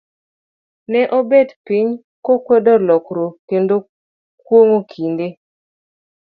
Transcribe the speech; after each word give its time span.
ne 0.91 1.01
obet 1.19 1.49
piny, 1.65 1.89
kokwedo 2.25 2.73
lokruok, 2.87 3.33
kendo 3.49 3.75
kuong'o 4.45 4.79
kinde. 4.91 5.27